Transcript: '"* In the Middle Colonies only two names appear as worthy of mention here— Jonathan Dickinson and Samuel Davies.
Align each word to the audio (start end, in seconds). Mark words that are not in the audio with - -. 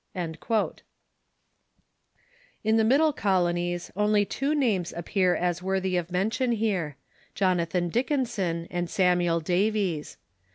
'"* 0.07 0.15
In 0.15 0.33
the 2.77 2.83
Middle 2.83 3.13
Colonies 3.13 3.91
only 3.95 4.25
two 4.25 4.55
names 4.55 4.91
appear 4.97 5.35
as 5.35 5.61
worthy 5.61 5.95
of 5.95 6.09
mention 6.11 6.53
here— 6.53 6.97
Jonathan 7.35 7.87
Dickinson 7.89 8.67
and 8.71 8.89
Samuel 8.89 9.41
Davies. 9.41 10.17